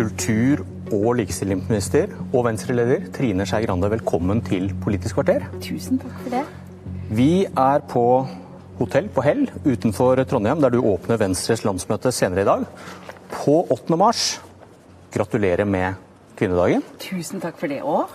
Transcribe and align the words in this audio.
kultur- 0.00 0.62
og 0.90 1.18
likestillingsminister 1.18 2.12
og 2.32 2.46
Venstre-leder 2.46 3.10
Trine 3.12 3.44
Skei 3.46 3.66
Grande, 3.66 3.90
velkommen 3.92 4.40
til 4.46 4.70
Politisk 4.80 5.18
kvarter. 5.18 5.44
Tusen 5.60 6.00
takk 6.00 6.14
for 6.22 6.32
det. 6.32 6.40
Vi 7.12 7.44
er 7.44 7.84
på 7.90 8.04
hotell 8.78 9.10
på 9.12 9.24
Hell 9.26 9.42
utenfor 9.66 10.22
Trondheim, 10.24 10.62
der 10.62 10.72
du 10.72 10.80
åpner 10.80 11.20
Venstres 11.20 11.66
landsmøte 11.66 12.12
senere 12.16 12.46
i 12.46 12.48
dag. 12.48 12.64
På 13.34 13.60
8. 13.68 13.98
mars. 14.00 14.40
Gratulerer 15.12 15.68
med 15.68 16.00
kvinnedagen. 16.38 16.84
Tusen 17.02 17.42
takk 17.42 17.60
for 17.60 17.68
det 17.68 17.82
òg. 17.84 18.08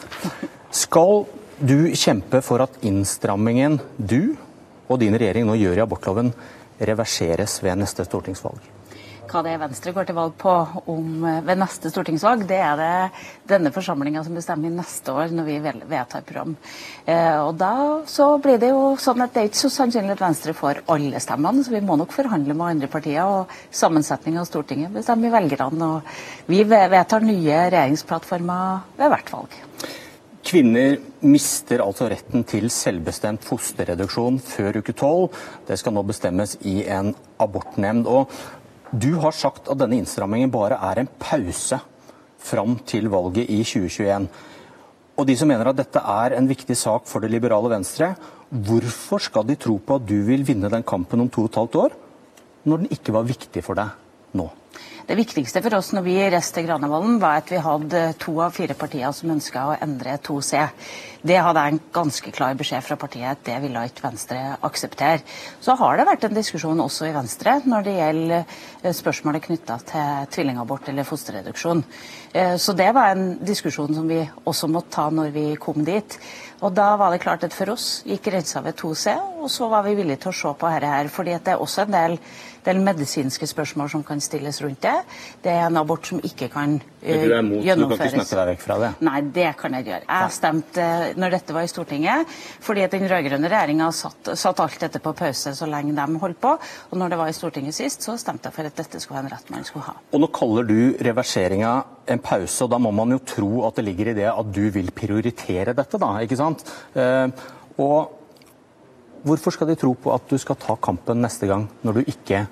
Skal 0.74 1.28
du 1.62 1.92
kjempe 1.94 2.42
for 2.42 2.66
at 2.66 2.82
innstrammingen 2.82 3.78
du 4.00 4.34
og 4.90 5.04
din 5.04 5.14
regjering 5.14 5.46
nå 5.46 5.60
gjør 5.60 5.84
i 5.84 5.86
abortloven, 5.86 6.34
reverseres 6.82 7.62
ved 7.62 7.78
neste 7.84 8.08
stortingsvalg? 8.10 8.75
Hva 9.26 9.42
det 9.46 9.54
er 9.56 9.62
Venstre 9.62 9.94
går 9.96 10.08
til 10.08 10.18
valg 10.18 10.36
på 10.40 10.54
om, 10.92 11.26
ved 11.46 11.60
neste 11.60 11.90
stortingsvalg, 11.92 12.46
det 12.50 12.60
er 12.62 12.78
det 12.80 13.50
denne 13.50 13.72
forsamlinga 13.74 14.24
som 14.26 14.38
bestemmer 14.38 14.74
neste 14.74 15.14
år 15.16 15.34
når 15.36 15.48
vi 15.50 15.58
vedtar 15.66 16.26
program. 16.28 16.56
Eh, 17.06 17.38
og 17.42 17.56
da 17.60 17.74
så 18.10 18.30
blir 18.42 18.60
det 18.62 18.72
jo 18.72 18.94
sånn 19.02 19.26
at 19.26 19.34
det 19.34 19.44
er 19.44 19.52
ikke 19.52 19.64
så 19.66 19.74
sannsynlig 19.80 20.16
at 20.16 20.24
Venstre 20.24 20.56
får 20.58 20.84
alle 20.94 21.22
stemmene, 21.24 21.66
så 21.66 21.74
vi 21.74 21.84
må 21.86 21.98
nok 22.00 22.14
forhandle 22.16 22.56
med 22.56 22.76
andre 22.76 22.92
partier. 22.92 23.26
Og 23.26 23.52
sammensetninga 23.74 24.44
av 24.44 24.50
Stortinget 24.50 24.94
bestemmer 24.94 25.34
velgerne. 25.34 25.92
Og 25.98 26.50
vi 26.52 26.64
vedtar 26.70 27.26
nye 27.26 27.62
regjeringsplattformer 27.70 28.98
ved 29.00 29.16
hvert 29.16 29.32
valg. 29.34 29.62
Kvinner 30.46 31.00
mister 31.26 31.82
altså 31.82 32.06
retten 32.12 32.44
til 32.46 32.68
selvbestemt 32.70 33.42
fosterreduksjon 33.48 34.38
før 34.46 34.78
uke 34.78 34.94
tolv. 34.94 35.34
Det 35.66 35.80
skal 35.82 35.96
nå 35.96 36.04
bestemmes 36.06 36.54
i 36.70 36.84
en 36.86 37.16
abortnemnd. 37.42 38.06
Og 38.06 38.30
du 39.00 39.16
har 39.20 39.36
sagt 39.36 39.70
at 39.72 39.80
denne 39.80 39.98
innstrammingen 40.00 40.52
bare 40.54 40.78
er 40.92 41.02
en 41.02 41.10
pause 41.20 41.80
fram 42.46 42.78
til 42.88 43.10
valget 43.12 43.50
i 43.50 43.62
2021. 43.66 44.28
Og 45.16 45.28
de 45.28 45.36
som 45.40 45.50
mener 45.50 45.72
at 45.72 45.80
dette 45.80 46.00
er 46.00 46.36
en 46.36 46.48
viktig 46.50 46.76
sak 46.78 47.08
for 47.10 47.24
det 47.24 47.32
liberale 47.32 47.72
Venstre, 47.72 48.14
hvorfor 48.50 49.24
skal 49.24 49.48
de 49.48 49.58
tro 49.60 49.78
på 49.80 50.00
at 50.00 50.08
du 50.08 50.18
vil 50.28 50.46
vinne 50.48 50.72
den 50.72 50.84
kampen 50.84 51.24
om 51.24 51.30
to 51.32 51.46
og 51.46 51.52
et 51.52 51.60
halvt 51.62 51.80
år, 51.82 51.96
når 52.66 52.84
den 52.84 52.92
ikke 52.94 53.16
var 53.16 53.28
viktig 53.28 53.64
for 53.64 53.80
deg? 53.80 54.05
Det 55.06 55.14
viktigste 55.20 55.62
for 55.62 55.76
oss 55.78 55.92
når 55.94 56.02
vi 56.02 56.14
reiste 56.34 56.58
til 56.58 56.66
Granavolden, 56.66 57.20
var 57.22 57.38
at 57.38 57.52
vi 57.54 57.60
hadde 57.62 58.00
to 58.18 58.40
av 58.42 58.56
fire 58.56 58.74
partier 58.74 59.12
som 59.14 59.30
ønska 59.36 59.66
å 59.70 59.76
endre 59.78 60.16
2C. 60.18 60.64
Det 61.22 61.38
hadde 61.46 61.62
jeg 61.62 61.74
en 61.76 61.82
ganske 61.94 62.32
klar 62.34 62.56
beskjed 62.58 62.82
fra 62.82 62.98
partiet 62.98 63.30
at 63.30 63.44
det 63.46 63.60
ville 63.62 63.84
ikke 63.86 64.02
Venstre 64.02 64.40
akseptere. 64.66 65.22
Så 65.62 65.76
har 65.78 66.00
det 66.00 66.08
vært 66.10 66.26
en 66.26 66.34
diskusjon 66.34 66.82
også 66.82 67.06
i 67.06 67.14
Venstre 67.14 67.60
når 67.70 67.86
det 67.86 67.96
gjelder 68.00 68.42
eh, 68.42 68.96
spørsmålet 68.98 69.46
knytta 69.46 69.78
til 69.92 70.26
tvillingabort 70.34 70.90
eller 70.90 71.06
fosterreduksjon. 71.06 71.86
Eh, 72.34 72.56
så 72.58 72.74
det 72.74 72.90
var 72.98 73.14
en 73.14 73.36
diskusjon 73.46 73.94
som 73.94 74.10
vi 74.10 74.24
også 74.42 74.72
måtte 74.74 74.96
ta 74.98 75.12
når 75.14 75.30
vi 75.38 75.48
kom 75.62 75.86
dit. 75.86 76.18
Og 76.66 76.74
da 76.74 76.96
var 76.98 77.14
det 77.14 77.22
klart 77.22 77.44
at 77.46 77.54
for 77.54 77.76
oss 77.76 78.02
gikk 78.10 78.26
grensa 78.32 78.62
ved 78.66 78.74
2C, 78.80 79.14
og 79.46 79.52
så 79.54 79.68
var 79.70 79.86
vi 79.86 79.94
villige 80.00 80.24
til 80.24 80.32
å 80.32 80.38
se 80.40 80.52
på 80.58 80.70
dette 80.72 80.90
her. 80.90 81.10
fordi 81.14 81.38
det 81.38 81.54
er 81.54 81.62
også 81.62 81.84
en 81.84 81.92
del, 81.94 82.16
del, 82.66 82.80
medisinske 82.82 83.46
spørsmål 83.46 83.92
som 83.94 84.04
kan 84.04 84.22
stilles 84.24 84.62
rundt 84.64 84.82
det. 84.82 84.96
Det 85.44 85.52
er 85.52 85.68
en 85.68 85.78
abort 85.78 86.08
som 86.10 86.24
ikke 86.26 86.48
kan 86.50 86.80
uh, 86.80 87.42
mot, 87.46 87.62
gjennomføres. 87.62 87.78
Du 87.78 87.86
kan 87.86 88.08
ikke 88.08 88.16
snakke 88.16 88.40
deg 88.40 88.50
vekk 88.50 88.64
fra 88.64 88.78
det? 88.82 88.92
Nei, 89.06 89.22
det 89.36 89.52
kan 89.60 89.78
jeg 89.78 89.88
gjøre. 89.92 90.10
Jeg 90.10 90.36
stemte 90.40 90.88
når 91.22 91.36
dette 91.38 91.58
var 91.58 91.68
i 91.68 91.70
Stortinget, 91.70 92.38
fordi 92.66 92.86
at 92.88 92.98
den 92.98 93.06
rød-grønne 93.12 93.52
regjeringa 93.54 93.92
satt, 93.94 94.34
satt, 94.34 94.64
alt 94.66 94.80
dette 94.88 95.04
på 95.04 95.14
pause 95.14 95.54
så 95.54 95.70
lenge 95.70 95.94
de 95.94 96.22
holdt 96.24 96.42
på. 96.42 96.56
Og 96.90 96.98
når 96.98 97.14
det 97.14 97.22
var 97.22 97.30
i 97.30 97.38
Stortinget 97.38 97.78
sist, 97.78 98.08
så 98.08 98.18
stemte 98.18 98.50
jeg 98.50 98.58
for 98.58 98.72
at 98.72 98.82
dette 98.82 99.04
skulle 99.04 99.20
være 99.20 99.30
en 99.30 99.36
rett 99.36 99.54
man 99.54 99.68
skulle 99.68 99.86
ha. 99.92 100.00
Og 100.16 100.26
nå 100.26 100.32
kaller 100.34 100.66
du 100.66 100.80
reverseringa 101.06 101.76
en 102.10 102.22
pause, 102.22 102.64
og 102.64 102.70
da 102.70 102.78
må 102.82 102.92
man 102.94 103.16
jo 103.16 103.22
tro 103.26 103.52
at 103.68 103.78
det 103.80 103.86
ligger 103.88 104.12
i 104.12 104.18
det 104.18 104.28
at 104.30 104.50
du 104.54 104.64
vil 104.74 104.92
prioritere 104.96 105.74
dette, 105.78 106.00
da, 106.02 106.12
ikke 106.22 106.38
sant? 106.38 106.55
Eh, 106.96 107.28
og 107.82 108.12
hvorfor 109.26 109.56
skal 109.56 109.68
de 109.72 109.80
tro 109.80 109.96
på 109.98 110.14
at 110.14 110.30
du 110.30 110.38
skal 110.42 110.60
ta 110.62 110.78
kampen 110.78 111.22
neste 111.24 111.50
gang, 111.50 111.68
når 111.84 112.00
du 112.00 112.14
ikke 112.14 112.46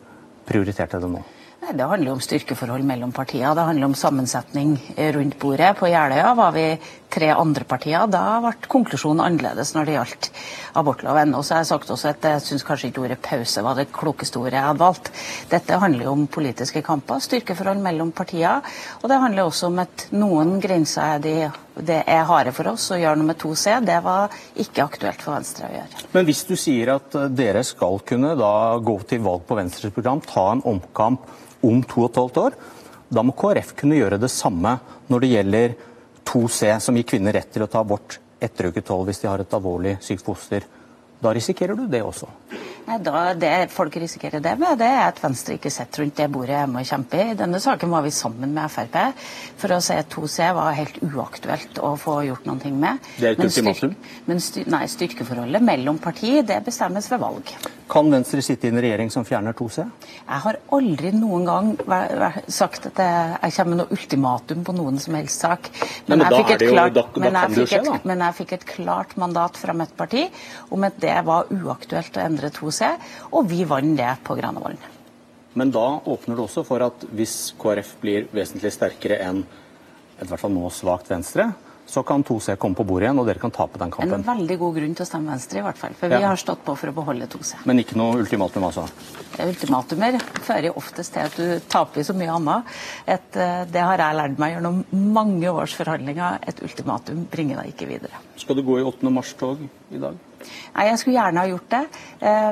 prioriterte 0.48 1.00
det 1.00 1.12
nå? 1.12 1.24
Nei, 1.64 1.78
Det 1.80 1.86
handler 1.88 2.12
om 2.12 2.20
styrkeforhold 2.20 2.84
mellom 2.84 3.14
partier. 3.16 3.54
Det 3.56 3.64
handler 3.64 3.88
om 3.88 3.94
sammensetning 3.96 4.74
rundt 5.16 5.38
bordet. 5.40 5.78
På 5.80 5.88
Jeløya 5.88 6.34
var 6.36 6.52
vi 6.52 6.66
tre 7.14 7.30
andre 7.32 7.64
partier. 7.64 8.04
Da 8.12 8.42
ble 8.44 8.52
konklusjonen 8.68 9.24
annerledes 9.24 9.72
når 9.72 9.88
det 9.88 9.96
gjaldt 9.96 10.30
abortloven. 10.82 11.32
Og 11.38 11.46
så 11.46 11.56
har 11.56 11.64
jeg 11.64 11.70
sagt 11.72 11.94
også 11.96 12.10
at 12.12 12.28
jeg 12.28 12.44
syns 12.44 12.68
kanskje 12.68 12.90
ikke 12.90 13.06
ordet 13.06 13.22
pause 13.24 13.64
var 13.64 13.80
det 13.80 13.94
klokeste 13.96 14.42
ordet 14.42 14.58
jeg 14.58 14.68
hadde 14.68 14.84
valgt. 14.84 15.12
Dette 15.54 15.80
handler 15.80 16.10
jo 16.10 16.18
om 16.18 16.28
politiske 16.28 16.84
kamper, 16.84 17.24
styrkeforhold 17.24 17.80
mellom 17.86 18.12
partier. 18.12 18.60
Og 19.00 19.08
det 19.08 19.22
handler 19.24 19.48
også 19.48 19.72
om 19.72 19.80
at 19.86 20.08
noen 20.12 20.58
grenser 20.60 21.16
er 21.16 21.24
de 21.24 21.38
det 21.76 22.04
er 22.06 22.28
harde 22.30 22.54
for 22.54 22.70
oss 22.74 22.90
å 22.94 23.00
gjøre 23.00 23.18
noe 23.18 23.32
med 23.32 23.40
2C. 23.42 23.80
Det 23.86 23.98
var 24.06 24.34
ikke 24.62 24.86
aktuelt 24.86 25.24
for 25.24 25.34
Venstre 25.34 25.70
å 25.70 25.74
gjøre. 25.74 26.04
Men 26.14 26.28
hvis 26.28 26.44
du 26.46 26.54
sier 26.60 26.94
at 26.96 27.18
dere 27.34 27.64
skal 27.66 27.98
kunne 28.06 28.36
da 28.38 28.54
gå 28.78 28.98
til 29.10 29.24
valg 29.26 29.48
på 29.48 29.58
Venstres 29.58 29.96
program, 29.96 30.22
ta 30.22 30.52
en 30.52 30.64
omkamp 30.70 31.26
om 31.66 31.82
to 31.88 32.04
og 32.04 32.12
et 32.12 32.22
halvt 32.22 32.42
år, 32.44 32.60
da 33.14 33.24
må 33.26 33.34
KrF 33.38 33.74
kunne 33.80 33.98
gjøre 33.98 34.22
det 34.22 34.32
samme 34.34 34.78
når 35.10 35.24
det 35.24 35.32
gjelder 35.34 35.76
2C, 36.30 36.78
som 36.82 36.98
gir 36.98 37.08
kvinner 37.10 37.36
rett 37.36 37.52
til 37.54 37.66
å 37.66 37.70
ta 37.72 37.82
abort 37.84 38.20
etter 38.44 38.70
uke 38.70 38.82
12 38.84 39.04
hvis 39.08 39.24
de 39.24 39.30
har 39.30 39.42
et 39.42 39.58
alvorlig 39.58 39.98
sykt 40.04 40.26
foster. 40.26 40.66
Da 41.24 41.32
risikerer 41.34 41.78
du 41.80 41.86
det 41.88 42.04
også? 42.04 42.30
Nei, 42.84 42.98
da, 43.00 43.20
det 43.40 43.52
folk 43.72 43.96
risikerer 43.96 44.42
det 44.44 44.54
med, 44.60 44.76
det 44.82 44.90
er 44.92 45.06
at 45.06 45.22
Venstre 45.24 45.56
ikke 45.56 45.72
sitter 45.72 46.04
rundt 46.04 46.18
det 46.20 46.28
bordet 46.34 46.58
jeg 46.58 46.72
må 46.72 46.84
kjempe 46.88 47.22
i. 47.22 47.36
Denne 47.40 47.62
saken 47.64 47.94
var 47.94 48.04
vi 48.04 48.12
sammen 48.12 48.52
med 48.56 48.74
Frp 48.74 48.98
for 49.62 49.72
å 49.72 49.80
si 49.84 49.96
at 49.96 50.12
2C 50.12 50.50
var 50.58 50.76
helt 50.76 51.00
uaktuelt 51.08 51.80
å 51.80 51.94
få 52.00 52.18
gjort 52.28 52.50
noe 52.50 52.74
med. 52.74 53.00
Det 53.20 53.30
er 53.30 53.38
et 53.38 53.46
ultimatum? 53.48 53.96
Men 54.28 54.44
styr, 54.44 54.68
nei, 54.74 54.84
styrkeforholdet 54.92 55.64
mellom 55.64 56.02
parti 56.04 56.36
det 56.44 56.60
bestemmes 56.68 57.08
ved 57.14 57.24
valg. 57.24 57.56
Kan 57.92 58.12
Venstre 58.12 58.42
sitte 58.42 58.68
i 58.68 58.72
en 58.72 58.80
regjering 58.82 59.10
som 59.12 59.26
fjerner 59.28 59.56
2C? 59.58 59.84
Jeg 60.24 60.40
har 60.46 60.58
aldri 60.76 61.12
noen 61.16 61.48
gang 61.48 61.72
sagt 62.48 62.88
at 62.90 63.02
jeg 63.04 63.56
kommer 63.58 63.74
med 63.74 63.82
noe 63.82 63.98
ultimatum 63.98 64.64
på 64.68 64.76
noen 64.78 65.00
som 65.04 65.18
helst 65.20 65.44
sak. 65.44 65.70
Men, 66.08 66.22
men, 66.22 66.26
jeg, 66.26 66.40
fikk 66.40 66.66
jo, 66.68 66.72
klart, 66.74 66.96
da, 66.96 67.04
da 67.06 67.24
men 67.26 67.40
jeg, 67.40 67.68
skje, 67.74 67.82
et, 67.84 68.08
men 68.10 68.24
jeg 68.26 68.38
fikk 68.40 68.56
et 68.58 68.66
klart 68.74 69.18
mandat 69.20 69.60
fra 69.60 69.76
mitt 69.78 69.94
parti 70.00 70.26
om 70.74 70.88
at 70.88 70.98
det 71.04 71.18
var 71.28 71.52
uaktuelt 71.54 72.18
å 72.18 72.24
endre 72.24 72.54
2C, 72.56 72.94
og 73.34 73.52
vi 73.52 73.64
vant 73.68 73.98
det 74.00 74.14
på 74.24 74.38
Granavolden. 74.40 75.00
Men 75.54 75.70
da 75.74 75.86
åpner 76.10 76.38
det 76.40 76.48
også 76.48 76.64
for 76.66 76.82
at 76.82 77.04
hvis 77.14 77.54
KrF 77.62 77.98
blir 78.02 78.26
vesentlig 78.34 78.74
sterkere 78.74 79.20
enn 79.22 79.44
et 79.44 80.30
hvert 80.30 80.42
fall 80.42 80.54
nå 80.54 80.70
svakt 80.74 81.12
Venstre, 81.12 81.52
så 81.86 82.04
kan 82.08 82.24
2C 82.24 82.56
komme 82.62 82.78
på 82.78 82.86
bordet 82.88 83.08
igjen, 83.08 83.20
og 83.22 83.28
dere 83.28 83.42
kan 83.42 83.54
tape 83.54 83.80
den 83.82 83.92
kampen. 83.94 84.16
En 84.16 84.26
veldig 84.26 84.58
god 84.62 84.78
grunn 84.80 84.96
til 84.98 85.06
å 85.06 85.08
stemme 85.08 85.34
Venstre, 85.34 85.60
i 85.60 85.66
hvert 85.66 85.80
fall. 85.80 85.96
For 86.00 86.14
ja. 86.14 86.20
vi 86.22 86.28
har 86.30 86.40
stått 86.40 86.64
på 86.66 86.76
for 86.80 86.92
å 86.92 86.96
beholde 86.96 87.28
2C. 87.32 87.64
Men 87.70 87.84
ikke 87.84 87.98
noe 88.00 88.18
ultimatum, 88.24 88.68
altså? 88.70 88.88
Ultimatumer 89.44 90.20
fører 90.46 90.78
oftest 90.80 91.16
til 91.16 91.28
at 91.28 91.38
du 91.38 91.70
taper 91.70 92.06
så 92.08 92.16
mye 92.18 92.34
annet. 92.34 92.76
Et, 93.16 93.40
det 93.74 93.84
har 93.84 94.02
jeg 94.02 94.20
lært 94.20 94.42
meg 94.42 94.58
gjennom 94.58 94.84
mange 95.14 95.54
års 95.54 95.76
forhandlinger. 95.78 96.42
Et 96.48 96.64
ultimatum 96.66 97.26
bringer 97.32 97.62
deg 97.62 97.74
ikke 97.74 97.90
videre. 97.90 98.22
Skal 98.40 98.58
du 98.58 98.66
gå 98.66 98.80
i 98.80 98.86
8. 98.88 99.14
mars-tog 99.14 99.66
i 99.94 100.02
dag? 100.02 100.22
Nei, 100.76 100.88
Jeg 100.90 101.02
skulle 101.02 101.18
gjerne 101.18 101.44
ha 101.44 101.50
gjort 101.50 101.70
det. 101.74 101.84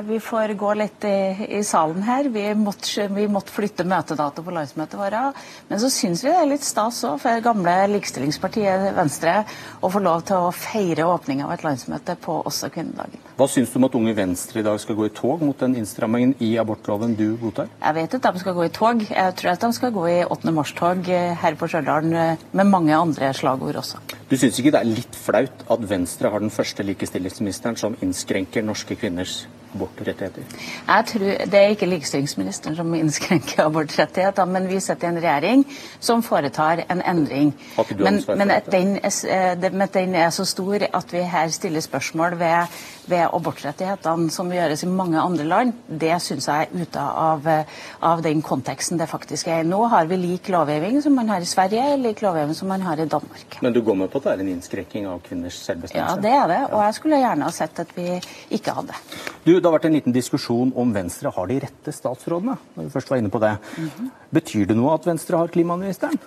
Vi 0.08 0.18
får 0.22 0.54
gå 0.58 0.74
litt 0.78 1.04
i, 1.08 1.16
i 1.58 1.62
salen 1.66 2.02
her. 2.06 2.28
Vi 2.32 2.44
måtte, 2.58 3.08
vi 3.12 3.26
måtte, 3.30 3.52
flytte 3.52 3.86
møtedato 3.88 4.44
på 4.44 4.54
landsmøtet 4.54 4.98
vårt. 4.98 5.38
Men 5.68 5.80
så 5.82 5.90
syns 5.92 6.24
vi 6.24 6.32
det 6.32 6.38
er 6.40 6.48
litt 6.48 6.64
stas 6.64 7.02
òg 7.04 7.18
for 7.22 7.44
gamle 7.44 7.74
likestillingspartiet 7.92 8.92
Venstre 8.96 9.42
å 9.82 9.90
få 9.92 10.00
lov 10.02 10.24
til 10.28 10.48
å 10.48 10.52
feire 10.54 11.06
åpninga 11.08 11.46
av 11.46 11.54
et 11.56 11.64
landsmøte 11.66 12.16
på 12.22 12.38
også 12.48 12.70
kvinnedagen. 12.72 13.20
Hva 13.36 13.48
syns 13.50 13.72
du 13.72 13.78
om 13.80 13.88
at 13.88 13.96
Unge 13.98 14.14
Venstre 14.16 14.62
i 14.62 14.66
dag 14.66 14.80
skal 14.80 14.96
gå 14.98 15.08
i 15.08 15.14
tog 15.16 15.42
mot 15.44 15.58
den 15.58 15.76
innstrammingen 15.80 16.34
i 16.44 16.54
abortloven 16.62 17.16
du 17.18 17.34
godtar? 17.40 17.70
Jeg 17.82 17.98
vet 17.98 18.16
at 18.18 18.28
de 18.28 18.42
skal 18.44 18.56
gå 18.56 18.66
i 18.66 18.72
tog. 18.72 19.04
Jeg 19.08 19.36
tror 19.40 19.52
at 19.54 19.66
de 19.66 19.72
skal 19.76 19.94
gå 19.94 20.08
i 20.12 20.18
8. 20.24 20.56
mars-tog 20.56 21.12
her 21.42 21.58
på 21.58 21.70
Stjørdal 21.70 22.08
med 22.08 22.68
mange 22.68 22.96
andre 22.96 23.32
slagord 23.36 23.82
også. 23.82 24.00
Du 24.32 24.38
syns 24.40 24.56
ikke 24.56 24.70
det 24.72 24.80
er 24.80 24.88
litt 24.88 25.16
flaut 25.20 25.58
at 25.68 25.82
Venstre 25.84 26.30
har 26.32 26.40
den 26.40 26.52
første 26.52 26.80
likestillingsministeren 26.88 27.76
som 27.76 27.98
innskrenker 28.00 28.64
norske 28.64 28.96
kvinners 28.96 29.42
abortrettigheter? 29.74 30.42
Jeg 30.86 31.06
tror, 31.06 31.26
Det 31.52 31.58
er 31.60 31.74
ikke 31.74 31.86
likestillingsministeren 31.86 32.76
som 32.76 32.94
innskrenker 32.94 33.64
abortrettigheter, 33.66 34.44
men 34.44 34.68
vi 34.68 34.80
sitter 34.80 35.08
i 35.08 35.10
en 35.10 35.22
regjering 35.22 35.64
som 36.00 36.22
foretar 36.22 36.84
en 36.88 37.02
endring. 37.02 37.52
Men, 37.98 38.22
men 38.28 38.50
at 38.50 38.70
den, 38.72 38.96
er, 39.02 40.16
er, 40.24 40.30
så 40.30 40.44
stor 40.44 40.86
at 40.92 41.12
vi 41.12 41.22
her 41.22 41.48
stiller 41.48 41.80
spørsmål 41.80 42.38
ved, 42.38 42.78
ved 43.06 43.26
abortrettighetene 43.26 44.30
som 44.30 44.52
gjøres 44.52 44.82
i 44.82 44.90
mange 44.90 45.20
andre 45.20 45.44
land, 45.44 45.72
det 45.88 46.14
syns 46.22 46.48
jeg 46.48 46.68
er 46.68 46.82
ute 46.82 47.00
av, 47.00 47.48
av, 48.00 48.22
den 48.22 48.42
konteksten 48.42 49.00
det 49.00 49.08
faktisk 49.10 49.48
er. 49.48 49.64
Nå 49.66 49.84
har 49.92 50.06
vi 50.10 50.16
lik 50.20 50.48
lovgivning 50.52 51.02
som 51.02 51.16
man 51.18 51.28
har 51.32 51.42
i 51.42 51.48
Sverige, 51.48 51.96
lik 52.00 52.22
lovgivning 52.22 52.56
som 52.58 52.68
man 52.68 52.84
har 52.86 53.00
i 53.00 53.08
Danmark. 53.08 53.58
Men 53.60 53.72
du 53.72 53.82
går 53.82 53.98
med 54.04 54.12
på 54.12 54.22
at 54.22 54.28
det 54.28 54.34
er 54.36 54.44
en 54.44 54.52
innskrenking 54.54 55.08
av 55.10 55.22
kvinners 55.26 55.58
selvbestemmelse? 55.66 56.18
Ja, 56.18 56.22
det 56.22 56.34
er 56.36 56.48
det. 56.52 56.60
Og 56.72 56.84
jeg 56.84 56.98
skulle 56.98 57.22
gjerne 57.22 57.48
ha 57.48 57.54
sett 57.54 57.82
at 57.82 57.96
vi 57.96 58.08
ikke 58.54 58.76
hadde. 58.76 58.96
Du, 59.44 59.54
det 59.62 59.70
har 59.70 59.78
vært 59.78 59.88
en 59.88 59.96
liten 59.96 60.14
diskusjon 60.14 60.72
om 60.76 60.92
Venstre 60.94 61.30
har 61.32 61.48
de 61.48 61.58
rette 61.62 61.94
statsrådene. 61.94 62.58
når 62.74 62.84
vi 62.84 62.90
først 62.90 63.10
var 63.10 63.18
inne 63.18 63.30
på 63.30 63.40
det. 63.40 63.56
Mm 63.78 63.88
-hmm. 63.88 64.10
Betyr 64.30 64.66
det 64.66 64.76
noe 64.76 64.94
at 64.94 65.06
Venstre 65.06 65.36
har 65.36 65.48
klimaministeren? 65.48 66.18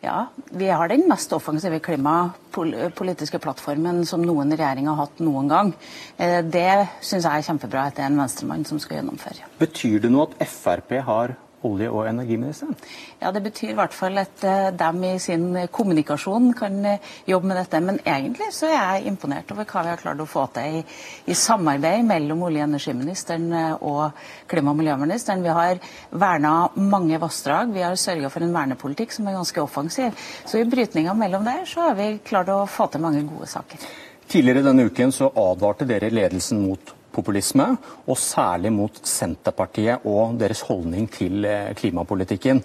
Ja, 0.00 0.26
vi 0.50 0.68
har 0.68 0.88
den 0.88 1.08
mest 1.08 1.32
offensive 1.32 1.78
klimapolitiske 1.80 3.38
plattformen 3.38 4.04
som 4.06 4.22
noen 4.22 4.52
regjering 4.52 4.86
har 4.86 4.96
hatt 4.96 5.18
noen 5.24 5.48
gang. 5.48 5.72
Eh, 6.16 6.42
det 6.42 6.88
syns 7.00 7.24
jeg 7.24 7.32
er 7.32 7.42
kjempebra 7.42 7.86
at 7.86 7.96
det 7.96 8.04
er 8.04 8.10
en 8.12 8.20
venstremann 8.20 8.64
som 8.64 8.78
skal 8.78 9.00
gjennomføre. 9.00 9.48
Betyr 9.58 10.00
det 10.00 10.12
noe 10.12 10.28
at 10.28 10.48
Frp 10.48 11.00
har 11.02 11.36
olje- 11.66 11.90
og 11.90 12.06
energiministeren? 12.08 12.76
Ja, 13.20 13.32
Det 13.32 13.42
betyr 13.42 13.72
i 13.72 13.76
hvert 13.76 13.94
fall 13.96 14.18
at 14.18 14.44
de 14.78 15.10
i 15.10 15.18
sin 15.22 15.68
kommunikasjon 15.72 16.52
kan 16.56 16.78
uh, 16.84 17.12
jobbe 17.26 17.50
med 17.50 17.60
dette. 17.60 17.80
Men 17.80 18.00
egentlig 18.04 18.50
så 18.54 18.70
er 18.70 18.76
jeg 18.76 19.12
imponert 19.12 19.50
over 19.52 19.68
hva 19.68 19.84
vi 19.84 19.92
har 19.92 20.02
klart 20.02 20.22
å 20.22 20.28
få 20.30 20.46
til 20.54 20.80
i, 20.80 20.84
i 21.26 21.34
samarbeid 21.34 22.06
mellom 22.06 22.46
olje- 22.48 22.62
og 22.64 22.70
energiministeren 22.70 23.48
uh, 23.52 23.82
og 23.82 24.26
klima- 24.48 24.72
og 24.74 24.80
miljøministeren. 24.80 25.44
Vi 25.44 25.54
har 25.60 25.80
verna 26.10 26.56
mange 26.76 27.20
vassdrag. 27.22 27.72
Vi 27.74 27.84
har 27.84 27.96
sørga 28.00 28.30
for 28.32 28.46
en 28.46 28.54
vernepolitikk 28.56 29.14
som 29.16 29.28
er 29.28 29.38
ganske 29.38 29.62
offensiv. 29.62 30.26
Så 30.46 30.60
i 30.60 30.68
brytninga 30.68 31.14
mellom 31.14 31.44
der 31.46 31.64
så 31.68 31.88
har 31.88 31.96
vi 31.98 32.18
klart 32.24 32.52
å 32.52 32.64
få 32.70 32.88
til 32.92 33.02
mange 33.04 33.24
gode 33.28 33.48
saker. 33.50 33.88
Tidligere 34.26 34.64
denne 34.66 34.88
uken 34.88 35.12
så 35.14 35.30
advarte 35.38 35.86
dere 35.86 36.10
ledelsen 36.10 36.64
mot 36.66 36.94
populisme, 37.16 37.72
og 38.06 38.20
særlig 38.20 38.72
mot 38.74 39.00
Senterpartiet 39.06 40.04
og 40.06 40.36
deres 40.40 40.62
holdning 40.68 41.08
til 41.12 41.44
eh, 41.48 41.72
klimapolitikken. 41.78 42.62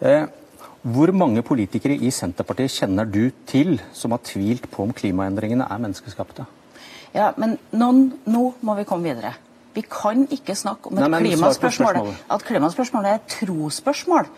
Eh, 0.00 0.26
hvor 0.84 1.12
mange 1.16 1.42
politikere 1.42 1.96
i 1.96 2.10
Senterpartiet 2.12 2.74
kjenner 2.74 3.08
du 3.08 3.30
til 3.48 3.78
som 3.96 4.12
har 4.12 4.20
tvilt 4.24 4.68
på 4.70 4.84
om 4.84 4.92
klimaendringene 4.92 5.64
er 5.64 5.80
menneskeskapte? 5.80 6.44
Ja, 7.14 7.30
men 7.40 7.56
noen, 7.72 8.10
nå 8.26 8.50
må 8.60 8.74
vi 8.76 8.84
komme 8.88 9.08
videre. 9.08 9.32
Vi 9.74 9.82
kan 9.90 10.26
ikke 10.30 10.54
snakke 10.54 10.90
om 10.90 10.98
et 10.98 11.16
klimaspørsmål, 11.24 12.12
at 12.30 12.44
klimaspørsmålet 12.46 13.10
er 13.10 13.18
et 13.22 13.32
trosspørsmål. 13.40 14.28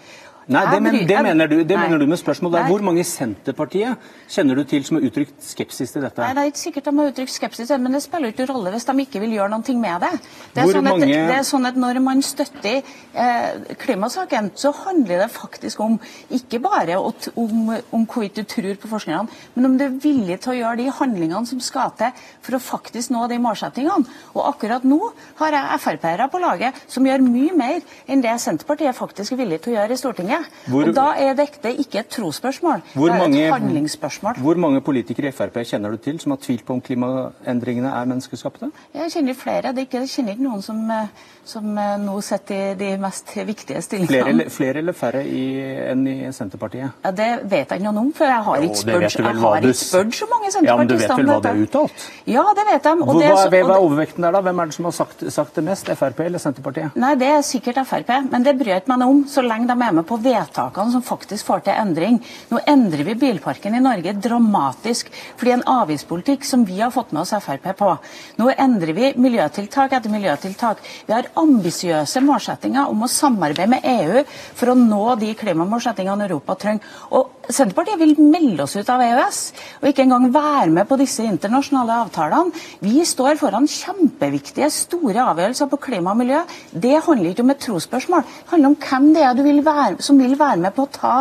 Nei, 0.47 0.63
det, 0.71 0.79
men, 0.79 0.97
det, 1.09 1.17
mener, 1.27 1.49
du, 1.51 1.57
det 1.67 1.75
mener, 1.75 1.99
du, 1.99 2.07
med 2.07 2.21
spørsmålet 2.21 2.61
der. 2.61 2.69
Hvor 2.71 2.83
mange 2.87 3.01
i 3.03 3.07
Senterpartiet 3.07 4.03
kjenner 4.31 4.55
du 4.55 4.63
til 4.71 4.85
som 4.87 5.01
har 5.01 5.07
uttrykt 5.09 5.41
skepsis 5.43 5.91
til 5.91 6.05
dette? 6.05 6.23
Nei, 6.23 6.35
Det 6.37 6.43
er 6.45 6.51
ikke 6.53 6.61
sikkert 6.61 6.87
de 6.87 6.93
har 7.01 7.09
uttrykt 7.11 7.33
skepsis, 7.35 7.73
men 7.83 7.97
det 7.97 8.03
spiller 8.05 8.31
ikke 8.31 8.47
rolle 8.53 8.71
hvis 8.71 8.87
de 8.87 8.95
ikke 9.03 9.23
vil 9.25 9.35
gjøre 9.35 9.51
noe 9.51 9.75
med 9.81 10.05
det. 10.07 10.13
Det 10.55 10.63
er, 10.63 10.71
sånn 10.71 10.87
at, 10.87 10.93
mange... 10.93 11.09
det 11.11 11.39
er 11.41 11.49
sånn 11.49 11.67
at 11.67 11.81
Når 11.83 11.99
man 12.05 12.23
støtter 12.23 12.77
eh, 12.79 13.75
klimasaken, 13.83 14.53
så 14.55 14.71
handler 14.85 15.25
det 15.25 15.29
faktisk 15.35 15.83
om 15.83 15.99
ikke 16.39 16.63
bare 16.63 17.01
om, 17.03 17.75
om 17.75 18.07
hvorvidt 18.07 18.39
du 18.39 18.47
tror 18.47 18.71
på 18.79 18.93
forskerne, 18.93 19.27
men 19.57 19.71
om 19.73 19.75
du 19.75 19.87
er 19.89 19.99
villig 19.99 20.39
til 20.45 20.55
å 20.55 20.57
gjøre 20.61 20.79
de 20.85 20.95
handlingene 21.01 21.51
som 21.51 21.59
skal 21.65 21.91
til 21.99 22.15
for 22.47 22.55
å 22.55 22.63
faktisk 22.63 23.11
nå 23.11 23.25
de 23.35 23.41
målsettingene. 23.43 24.15
Og 24.37 24.47
akkurat 24.47 24.87
nå 24.87 25.01
har 25.43 25.59
jeg 25.59 25.83
Frp-ere 25.89 26.31
på 26.31 26.39
laget 26.43 26.79
som 26.87 27.07
gjør 27.07 27.27
mye 27.27 27.59
mer 27.59 27.83
enn 28.07 28.23
det 28.23 28.39
Senterpartiet 28.47 28.95
faktisk 28.95 29.35
er 29.35 29.43
villig 29.43 29.63
til 29.65 29.75
å 29.75 29.81
gjøre 29.81 29.99
i 29.99 30.01
Stortinget. 30.05 30.36
Hvor, 30.67 30.89
og 30.89 30.95
Da 30.97 31.07
er 31.23 31.35
dette 31.39 31.73
ikke 31.73 32.01
et 32.03 32.11
trosspørsmål, 32.13 32.83
det 32.95 33.07
er 33.07 33.19
mange, 33.19 33.43
et 33.47 33.53
handlingsspørsmål. 33.53 34.41
Hvor 34.43 34.61
mange 34.61 34.81
politikere 34.81 35.31
i 35.31 35.35
Frp 35.37 35.59
kjenner 35.65 35.95
du 35.95 35.97
til 36.03 36.21
som 36.23 36.35
har 36.35 36.41
tvilt 36.43 36.65
på 36.67 36.77
om 36.77 36.81
klimaendringene 36.85 37.93
er 37.93 38.09
menneskeskapte? 38.11 38.71
Jeg 38.95 39.13
kjenner 39.13 39.35
flere. 39.39 39.73
Det 39.77 39.87
ikke, 39.87 40.03
jeg 40.05 40.13
kjenner 40.15 40.37
ikke 40.37 40.47
noen 40.47 40.63
som, 40.63 40.83
eh, 40.91 41.25
som 41.45 41.79
eh, 41.79 41.97
nå 42.03 42.17
sitter 42.25 42.73
i 42.73 42.75
de 42.81 42.91
mest 43.03 43.33
viktige 43.37 43.83
stillingene. 43.83 44.47
Flere, 44.47 44.51
flere 44.51 44.83
eller 44.83 44.97
færre 44.97 45.23
i, 45.27 45.45
enn 45.93 46.07
i 46.07 46.17
Senterpartiet? 46.33 46.97
Ja, 47.05 47.11
Det 47.17 47.31
vet 47.45 47.71
jeg 47.71 47.81
ikke 47.81 47.93
noe 47.93 48.05
om, 48.07 48.13
for 48.17 48.31
jeg 48.31 48.43
har 48.49 48.67
ikke 48.69 48.83
spurt, 48.83 49.19
jeg 49.19 49.37
har 49.43 49.69
ikke 49.71 49.81
spurt 49.81 50.21
så 50.21 50.31
mange 50.31 50.53
senterpartister 50.53 50.71
ja, 50.71 50.77
men 50.77 50.89
Du 50.89 50.97
vet 50.97 51.11
vel 51.17 51.31
hva 51.31 51.39
det 51.45 51.53
er 51.53 51.63
uttalt? 51.67 52.07
Ja, 52.27 52.45
det 52.57 52.67
vet 52.73 52.91
jeg. 52.91 53.01
Hvor, 53.03 53.21
hva, 53.21 53.31
er, 53.47 53.65
hva 53.67 53.77
er 53.77 53.87
overvekten 53.87 54.27
der, 54.27 54.37
da? 54.37 54.43
Hvem 54.47 54.63
er 54.63 54.71
det 54.71 54.79
som 54.79 54.89
har 54.91 54.97
sagt, 54.97 55.27
sagt 55.33 55.57
det 55.57 55.65
mest? 55.67 55.91
Frp 55.97 56.21
eller 56.27 56.43
Senterpartiet? 56.43 56.97
Nei, 56.99 57.15
Det 57.17 57.29
er 57.31 57.43
sikkert 57.47 57.81
Frp, 57.87 58.11
men 58.31 58.45
det 58.45 58.57
bryr 58.59 58.75
jeg 58.77 58.87
meg 58.91 59.05
om 59.07 59.23
så 59.31 59.45
lenge 59.45 59.69
de 59.71 59.77
er 59.77 59.97
med 59.97 60.07
på 60.09 60.19
vedtakene 60.27 60.95
som 60.95 61.05
faktisk 61.07 61.47
får 61.49 61.65
til 61.67 61.79
endring. 61.79 62.19
Nå 62.51 62.61
endrer 62.69 63.07
vi 63.07 63.17
bilparken 63.21 63.77
i 63.79 63.83
Norge 63.83 64.17
dramatisk 64.19 65.11
fordi 65.37 65.55
en 65.55 65.67
avgiftspolitikk 65.77 66.47
som 66.47 66.65
vi 66.67 66.81
har 66.83 66.93
fått 66.95 67.15
med 67.15 67.23
oss 67.23 67.35
Frp 67.47 67.69
på. 67.79 67.93
Nå 68.41 68.51
endrer 68.57 68.95
vi 68.97 69.13
miljøtiltak 69.21 69.95
etter 69.97 70.13
miljøtiltak. 70.13 70.83
Vi 71.07 71.15
har 71.15 71.31
ambisiøse 71.39 72.23
målsettinger 72.25 72.91
om 72.91 73.05
å 73.05 73.11
samarbeide 73.11 73.71
med 73.71 73.87
EU 73.87 74.25
for 74.57 74.73
å 74.73 74.79
nå 74.79 75.17
de 75.21 75.33
klimamålsettingene 75.39 76.27
Europa 76.29 76.57
trenger. 76.61 76.95
Og 77.15 77.33
Senterpartiet 77.47 78.01
vil 78.01 78.17
melde 78.19 78.65
oss 78.65 78.75
ut 78.75 78.89
av 78.91 79.03
EØS 79.05 79.41
og 79.79 79.85
ikke 79.91 80.03
engang 80.03 80.25
være 80.35 80.73
med 80.75 80.89
på 80.89 80.99
disse 80.99 81.23
internasjonale 81.23 82.01
avtalene. 82.03 82.51
Vi 82.83 83.05
står 83.07 83.39
foran 83.39 83.69
kjempeviktige, 83.71 84.67
store 84.75 85.29
avgjørelser 85.31 85.71
på 85.71 85.79
klima 85.87 86.15
og 86.15 86.21
miljø. 86.25 86.41
Det 86.73 86.97
handler 87.07 87.31
ikke 87.31 87.45
om 87.47 87.55
et 87.55 87.63
trosspørsmål. 87.63 88.25
Det 88.27 88.55
handler 88.55 88.73
om 88.73 88.79
hvem 88.83 89.07
det 89.15 89.23
er 89.23 89.39
du 89.39 89.45
vil 89.47 89.63
være, 89.67 90.01
som 90.03 90.16
vil 90.21 90.37
være 90.39 90.61
med 90.63 90.75
på 90.77 90.87
å 90.87 90.91
ta 90.93 91.15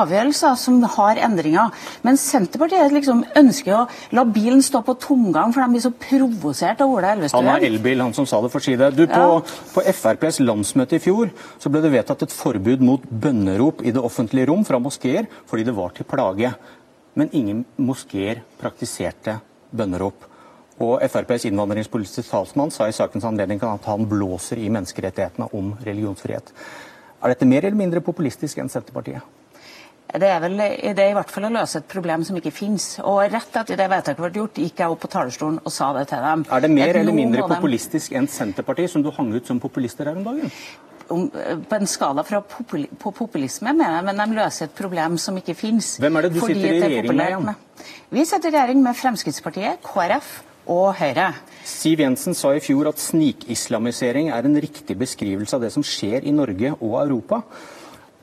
avgjørelser 0.00 0.56
som 0.60 0.78
har 0.96 1.20
endringer. 1.24 1.74
Men 2.06 2.18
Senterpartiet 2.20 2.94
liksom 2.94 3.24
ønsker 3.38 3.76
å 3.76 3.82
la 4.16 4.24
bilen 4.28 4.62
stå 4.64 4.82
på 4.86 4.96
tomgang, 5.02 5.54
for 5.54 5.64
de 5.64 5.74
blir 5.74 5.84
så 5.84 5.92
provosert 6.06 6.82
av 6.84 6.94
Ola 6.94 7.14
Elvestuen. 7.16 7.44
Han 7.44 7.54
har 7.54 7.66
elbil, 7.68 8.04
han 8.04 8.16
som 8.16 8.28
sa 8.28 8.40
det, 8.44 8.52
for 8.52 8.62
å 8.62 8.66
si 8.66 8.76
det. 8.80 8.92
Du, 8.96 9.04
på, 9.10 9.20
ja. 9.20 9.60
på 9.74 9.84
FrPs 9.92 10.40
landsmøte 10.44 10.98
i 10.98 11.02
fjor 11.02 11.32
så 11.60 11.72
ble 11.72 11.84
det 11.84 11.92
vedtatt 11.94 12.26
et 12.26 12.34
forbud 12.34 12.84
mot 12.84 13.06
bønnerop 13.10 13.84
i 13.84 13.94
det 13.94 14.02
offentlige 14.02 14.50
rom 14.50 14.66
fra 14.68 14.80
moskeer. 14.82 15.28
fordi 15.46 15.64
det 15.66 15.76
var 15.76 15.94
til 15.96 16.08
plage. 16.08 16.54
Men 17.14 17.30
ingen 17.32 17.64
moskeer 17.76 18.42
praktiserte 18.60 19.40
bønnerop. 19.70 20.30
Og 20.80 21.02
FrPs 21.04 21.44
innvandringspolitiske 21.50 22.30
talsmann 22.30 22.72
sa 22.72 22.86
i 22.88 22.94
sakens 22.96 23.26
anledning 23.28 23.60
at 23.66 23.84
han 23.90 24.06
blåser 24.08 24.62
i 24.62 24.70
menneskerettighetene 24.72 25.50
om 25.56 25.74
religionsfrihet. 25.84 26.54
Er 27.20 27.34
dette 27.34 27.48
mer 27.48 27.66
eller 27.66 27.76
mindre 27.76 28.00
populistisk 28.04 28.58
enn 28.60 28.72
Senterpartiet? 28.72 29.36
Det 30.10 30.26
er, 30.26 30.40
vel, 30.42 30.56
det 30.58 30.98
er 30.98 31.12
i 31.12 31.14
hvert 31.14 31.30
fall 31.30 31.46
å 31.46 31.52
løse 31.54 31.78
et 31.78 31.86
problem 31.86 32.24
som 32.26 32.34
ikke 32.40 32.50
finnes. 32.50 32.96
Og 33.06 33.20
rett 33.30 33.58
etter 33.60 33.78
det 33.78 33.86
vedtaket 33.92 34.18
ble 34.24 34.40
gjort, 34.40 34.58
gikk 34.58 34.82
jeg 34.82 34.90
opp 34.90 35.04
på 35.04 35.10
talerstolen 35.12 35.60
og 35.62 35.70
sa 35.70 35.92
det 35.94 36.08
til 36.10 36.24
dem. 36.26 36.42
Er 36.50 36.64
det 36.64 36.70
mer 36.72 36.98
eller 36.98 37.14
mindre 37.14 37.46
populistisk 37.46 38.16
enn 38.18 38.26
Senterpartiet, 38.30 38.90
som 38.90 39.04
du 39.06 39.12
hang 39.14 39.30
ut 39.36 39.46
som 39.46 39.62
populister 39.62 40.10
her 40.10 40.18
om 40.18 40.26
dagen? 40.26 40.50
på 41.10 41.74
en 41.74 41.88
skala 41.90 42.22
fra 42.22 42.38
popul 42.46 42.84
på 42.98 43.10
populisme, 43.10 43.72
mener 43.74 43.96
jeg, 43.96 44.04
men 44.06 44.20
de 44.20 44.36
løser 44.36 44.68
et 44.68 44.76
problem 44.78 45.16
som 45.18 45.34
ikke 45.40 45.56
finnes. 45.58 45.96
Hvem 45.98 46.16
er 46.16 46.28
det 46.28 46.36
du 46.36 46.38
sitter 46.38 46.68
i 46.68 46.82
regjering 46.84 47.16
med? 47.18 47.48
med? 47.48 47.88
Vi 48.14 48.22
sitter 48.30 48.52
i 48.52 48.54
regjering 48.54 48.84
med 48.84 48.94
Fremskrittspartiet, 48.94 49.82
KrF 49.82 50.28
og 50.68 50.94
Høyre. 51.00 51.32
Siv 51.64 52.02
Jensen 52.04 52.36
sa 52.36 52.52
i 52.54 52.62
fjor 52.64 52.90
at 52.90 53.00
snikislamisering 53.00 54.30
er 54.34 54.48
en 54.48 54.60
riktig 54.60 54.96
beskrivelse 55.00 55.56
av 55.56 55.64
det 55.64 55.74
som 55.74 55.84
skjer 55.86 56.26
i 56.26 56.34
Norge 56.34 56.74
og 56.78 56.96
Europa. 57.04 57.44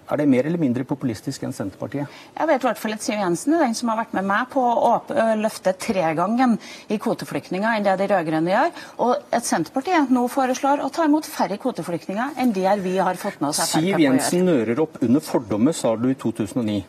Er 0.08 0.22
det 0.22 0.28
mer 0.32 0.48
eller 0.48 0.62
mindre 0.62 0.86
populistisk 0.88 1.44
enn 1.44 1.52
Senterpartiet? 1.52 2.08
Jeg 2.38 2.48
vet 2.48 2.64
i 2.64 2.68
hvert 2.70 2.80
fall 2.80 2.96
at 2.96 3.04
Siv 3.04 3.20
Jensen 3.20 3.58
er 3.58 3.66
den 3.66 3.76
som 3.76 3.92
har 3.92 4.00
vært 4.00 4.16
med 4.16 4.28
meg 4.30 4.48
på 4.54 4.64
å 4.64 4.94
løfte 5.36 5.74
tregangen 5.76 6.56
i 6.88 7.00
kvoteflyktninger 7.04 7.76
enn 7.76 7.88
det 7.88 7.98
de 8.00 8.08
rød-grønne 8.14 8.54
gjør. 8.54 8.72
Og 9.04 9.34
at 9.36 9.48
Senterpartiet 9.50 10.14
nå 10.16 10.24
foreslår 10.32 10.86
å 10.86 10.92
ta 10.96 11.10
imot 11.10 11.28
færre 11.28 11.60
kvoteflyktninger 11.60 12.40
enn 12.40 12.56
det 12.56 12.70
vi 12.86 12.96
har 13.04 13.20
fått 13.20 13.42
med 13.44 13.52
oss. 13.52 13.66
Siv 13.74 14.00
Jensen 14.00 14.48
nører 14.48 14.80
opp 14.86 15.02
under 15.04 15.24
fordommer, 15.24 15.76
sa 15.76 15.98
du 16.00 16.08
i 16.14 16.16
2009. 16.16 16.86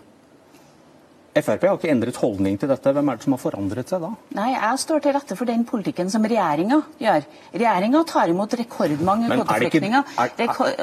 Frp 1.45 1.66
har 1.68 1.78
ikke 1.78 1.90
endret 1.92 2.18
holdning 2.21 2.59
til 2.61 2.71
dette. 2.71 2.92
Hvem 2.95 3.11
er 3.12 3.18
det 3.18 3.26
som 3.26 3.35
har 3.37 3.42
forandret 3.42 3.92
seg 3.92 4.02
da? 4.02 4.11
Nei, 4.38 4.49
Jeg 4.54 4.83
står 4.83 5.04
til 5.04 5.14
rette 5.16 5.37
for 5.38 5.49
den 5.49 5.64
politikken 5.68 6.11
som 6.11 6.25
regjeringa 6.26 6.80
gjør. 7.02 7.26
Regjeringa 7.54 8.02
tar 8.09 8.33
imot 8.33 8.57
rekordmange 8.59 9.30
kvoteflyktninger. 9.33 10.14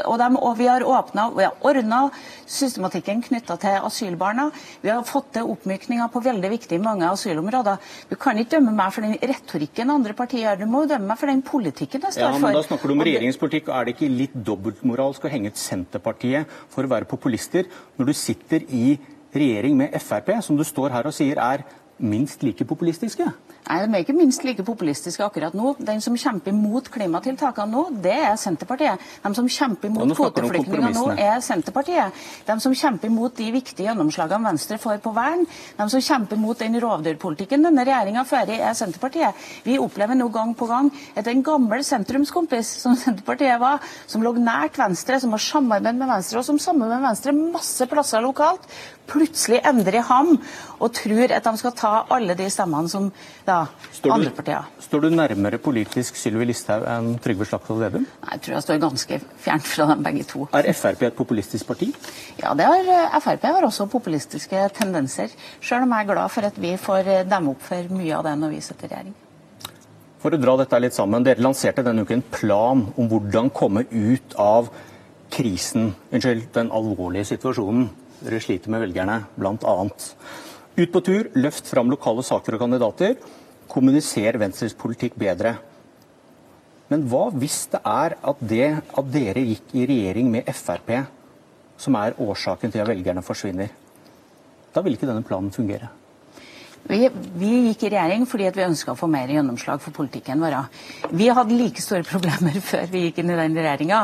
Og, 0.06 0.24
og, 0.40 0.54
vi 0.60 0.70
har 0.70 0.86
åpna, 0.86 1.28
vi 1.36 1.48
har 1.48 1.68
ordna 1.68 2.02
systematikken 2.46 3.24
knytta 3.26 3.58
til 3.62 3.88
asylbarna. 3.90 4.48
Vi 4.84 4.94
har 4.94 5.04
fått 5.08 5.34
til 5.38 5.52
oppmykninger 5.56 6.12
på 6.14 6.24
veldig 6.26 6.54
viktige 6.54 6.84
mange 6.84 7.10
asylområder. 7.10 7.82
Du 8.10 8.16
kan 8.20 8.38
ikke 8.40 8.58
dømme 8.58 8.76
meg 8.76 8.94
for 8.96 9.06
den 9.06 9.18
retorikken 9.20 9.92
andre 9.92 10.16
partier 10.18 10.46
gjør, 10.46 10.62
du 10.62 10.70
må 10.70 10.86
dømme 10.90 11.10
meg 11.12 11.20
for 11.20 11.32
den 11.32 11.42
politikken 11.46 12.06
jeg 12.06 12.18
står. 12.18 12.36
Ja, 12.36 12.42
men 12.42 12.56
Da 12.56 12.64
snakker 12.66 12.92
du 12.92 12.96
om 12.96 13.04
regjeringens 13.06 13.40
politikk. 13.42 13.72
Er 13.74 13.88
det 13.88 13.96
ikke 13.96 14.12
litt 14.12 14.38
dobbeltmoralsk 14.48 15.26
å 15.26 15.32
henge 15.32 15.52
ut 15.52 15.60
Senterpartiet 15.60 16.52
for 16.74 16.86
å 16.86 16.92
være 16.92 17.10
populister, 17.10 17.70
når 17.98 18.12
du 18.12 18.16
sitter 18.18 18.66
i 18.70 18.86
regjering 19.36 19.78
med 19.78 19.96
Frp, 20.02 20.32
som 20.42 20.58
du 20.58 20.64
står 20.64 20.94
her 20.96 21.08
og 21.10 21.16
sier 21.16 21.40
er 21.42 21.66
minst 22.00 22.44
like 22.44 22.66
populistiske? 22.68 23.28
Nei, 23.66 23.80
De 23.82 23.96
er 23.98 24.04
ikke 24.04 24.14
minst 24.14 24.44
like 24.46 24.64
populistiske 24.66 25.24
akkurat 25.26 25.56
nå. 25.58 25.74
Den 25.82 26.02
som 26.04 26.14
kjemper 26.20 26.54
mot 26.54 26.86
klimatiltakene 26.92 27.72
nå, 27.72 27.86
det 28.04 28.14
er 28.14 28.36
Senterpartiet. 28.38 29.02
De 29.24 29.32
som 29.34 29.48
kjemper 29.50 29.90
mot 29.94 30.12
kvoteflyktninger 30.18 30.94
nå, 30.94 31.06
er 31.18 31.42
Senterpartiet. 31.42 32.14
De 32.46 32.58
som 32.62 32.76
kjemper 32.78 33.10
mot 33.14 33.34
de 33.34 33.48
viktige 33.56 33.88
gjennomslagene 33.88 34.52
Venstre 34.52 34.78
får 34.82 35.02
på 35.02 35.14
vern, 35.16 35.48
de 35.80 35.88
som 35.90 36.04
kjemper 36.04 36.38
mot 36.38 36.60
den 36.62 36.78
rovdyrpolitikken 36.84 37.66
denne 37.66 37.88
regjeringa 37.88 38.26
fører, 38.30 38.62
er 38.70 38.78
Senterpartiet. 38.78 39.48
Vi 39.66 39.80
opplever 39.82 40.18
nå 40.20 40.30
gang 40.34 40.54
på 40.58 40.70
gang 40.70 40.92
at 41.18 41.26
en 41.32 41.42
gammel 41.46 41.82
sentrumskompis, 41.88 42.76
som 42.84 42.94
Senterpartiet 43.00 43.58
var, 43.62 43.82
som 44.06 44.22
lå 44.22 44.36
nært 44.38 44.78
Venstre, 44.78 45.18
som 45.24 45.34
har 45.34 45.42
samarbeid 45.42 45.98
med 45.98 46.12
Venstre, 46.12 46.44
og 46.44 46.46
som 46.46 46.62
samarbeider 46.62 47.02
med 47.02 47.10
Venstre 47.10 47.34
masse 47.34 47.90
plasser 47.90 48.22
lokalt, 48.22 48.70
plutselig 49.10 49.62
endrer 49.66 50.06
ham 50.08 50.36
og 50.80 50.94
tror 50.98 51.34
at 51.34 51.46
de 51.46 51.60
skal 51.62 51.76
ta 51.78 51.94
alle 52.14 52.36
de 52.38 52.48
stemmene 52.52 52.90
som 52.90 53.12
da 53.46 53.55
står 53.96 54.14
andre 54.16 54.32
partier. 54.36 54.70
Står 54.84 55.04
du 55.06 55.10
nærmere 55.14 55.60
politisk 55.62 56.18
Sylvi 56.20 56.48
Listhaug 56.50 56.86
enn 56.90 57.16
Trygve 57.24 57.48
Slagsvold 57.50 57.84
Vedum? 57.84 58.06
Nei, 58.06 58.32
Jeg 58.36 58.44
tror 58.46 58.56
jeg 58.56 58.66
står 58.68 58.80
ganske 58.84 59.20
fjernt 59.46 59.68
fra 59.70 59.90
dem 59.92 60.06
begge 60.06 60.26
to. 60.30 60.46
Er 60.54 60.72
Frp 60.74 61.06
et 61.10 61.18
populistisk 61.18 61.68
parti? 61.68 61.92
Ja, 62.42 62.54
det 62.58 62.70
har, 62.70 63.20
Frp 63.24 63.46
har 63.50 63.68
også 63.68 63.90
populistiske 63.92 64.70
tendenser. 64.78 65.34
Selv 65.62 65.88
om 65.88 65.94
jeg 65.96 66.08
er 66.08 66.14
glad 66.14 66.34
for 66.34 66.50
at 66.50 66.58
vi 66.62 66.76
får 66.78 67.12
demme 67.30 67.56
opp 67.56 67.64
for 67.66 67.96
mye 67.96 68.16
av 68.18 68.26
det 68.28 68.36
når 68.42 68.56
vi 68.58 68.64
sitter 68.66 68.90
i 68.90 68.94
regjering. 68.96 69.16
For 70.26 70.34
å 70.34 70.42
dra 70.42 70.56
dette 70.58 70.80
litt 70.82 70.96
sammen, 70.96 71.24
Dere 71.26 71.44
lanserte 71.46 71.84
denne 71.86 72.02
uken 72.02 72.18
en 72.18 72.30
plan 72.34 72.88
om 72.98 73.10
hvordan 73.12 73.52
komme 73.54 73.86
ut 73.92 74.34
av 74.42 74.72
krisen, 75.36 75.92
unnskyld, 76.10 76.48
den 76.56 76.72
alvorlige 76.74 77.28
situasjonen 77.36 77.90
dere 78.26 78.40
sliter 78.42 78.72
med 78.74 78.82
velgerne, 78.86 79.20
bl.a. 79.38 79.76
Ut 80.76 80.92
på 80.92 81.02
tur, 81.06 81.30
løft 81.40 81.70
fram 81.72 81.92
lokale 81.92 82.24
saker 82.26 82.58
og 82.58 82.64
kandidater. 82.66 83.16
Kommuniser 83.72 84.38
Venstres 84.40 84.76
politikk 84.78 85.18
bedre. 85.20 85.56
Men 86.92 87.06
hva 87.10 87.28
hvis 87.34 87.64
det 87.74 87.82
er 87.82 88.16
at 88.22 88.42
det 88.46 88.68
at 88.78 89.12
dere 89.14 89.46
gikk 89.48 89.74
i 89.74 89.86
regjering 89.90 90.30
med 90.32 90.50
Frp, 90.54 90.92
som 91.82 91.98
er 92.00 92.18
årsaken 92.22 92.72
til 92.72 92.84
at 92.84 92.90
velgerne 92.92 93.26
forsvinner? 93.26 93.74
Da 94.76 94.84
vil 94.86 94.98
ikke 94.98 95.10
denne 95.10 95.26
planen 95.26 95.54
fungere. 95.56 95.90
Vi, 96.88 97.10
vi, 97.34 97.52
gikk 97.70 97.88
i 97.88 97.90
regjering 97.96 98.28
fordi 98.30 98.50
vi 98.54 98.64
ønska 98.66 98.94
å 98.94 98.98
få 99.00 99.08
mer 99.10 99.32
gjennomslag 99.34 99.82
for 99.82 99.94
politikken 99.96 100.42
vår. 100.44 100.54
Vi 101.18 101.32
hadde 101.34 101.58
like 101.58 101.82
store 101.82 102.06
problemer 102.12 102.60
før 102.62 102.86
vi 102.92 103.08
gikk 103.08 103.24
inn 103.24 103.32
i 103.34 103.38
den 103.40 103.58
regjeringa 103.58 104.04